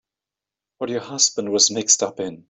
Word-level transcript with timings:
What 0.79 0.89
your 0.89 1.01
husband 1.01 1.51
was 1.51 1.69
mixed 1.69 2.01
up 2.01 2.19
in. 2.19 2.39